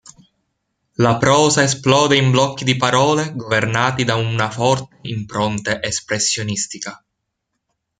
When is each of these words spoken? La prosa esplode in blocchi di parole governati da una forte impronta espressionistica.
La 1.05 1.11
prosa 1.23 1.61
esplode 1.63 2.15
in 2.15 2.31
blocchi 2.31 2.63
di 2.63 2.75
parole 2.75 3.35
governati 3.35 4.03
da 4.03 4.15
una 4.15 4.49
forte 4.49 4.97
impronta 5.01 5.79
espressionistica. 5.79 7.05